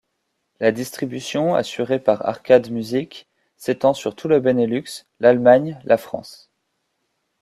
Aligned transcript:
La 0.59 0.71
distribution 0.71 1.53
assurée 1.53 1.99
par 1.99 2.25
Arcade 2.27 2.71
Music 2.71 3.27
s'étend 3.55 3.93
sur 3.93 4.15
tout 4.15 4.27
le 4.27 4.39
Benelux, 4.39 5.05
l'Allemagne, 5.19 5.79
la 5.83 5.99
France. 5.99 6.49